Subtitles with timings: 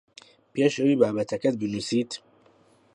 [0.51, 2.11] پێش ئەوەی بابەتەکەت بنووسیت